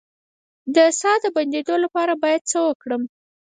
[0.75, 3.01] د ساه د بندیدو لپاره باید څه وکړم؟